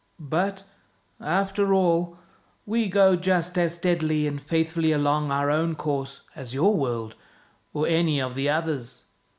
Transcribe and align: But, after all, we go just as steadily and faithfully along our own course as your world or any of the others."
But, 0.17 0.63
after 1.19 1.75
all, 1.75 2.17
we 2.65 2.89
go 2.89 3.15
just 3.15 3.55
as 3.55 3.75
steadily 3.75 4.25
and 4.25 4.41
faithfully 4.41 4.91
along 4.93 5.29
our 5.29 5.51
own 5.51 5.75
course 5.75 6.21
as 6.35 6.55
your 6.55 6.75
world 6.75 7.13
or 7.71 7.85
any 7.85 8.19
of 8.19 8.33
the 8.33 8.49
others." 8.49 9.05